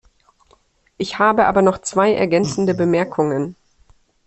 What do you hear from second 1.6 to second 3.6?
noch zwei ergänzende Bemerkungen.